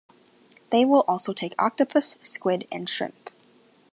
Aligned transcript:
They 0.71 0.83
will 0.83 1.01
also 1.07 1.31
take 1.31 1.53
octopus, 1.61 2.17
squid 2.23 2.67
and 2.71 2.89
shrimp. 2.89 3.29